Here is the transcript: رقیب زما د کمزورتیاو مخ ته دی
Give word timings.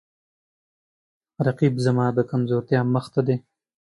رقیب 1.45 1.73
زما 1.85 2.05
د 2.13 2.19
کمزورتیاو 2.29 2.91
مخ 2.93 3.05
ته 3.13 3.21
دی 3.27 3.37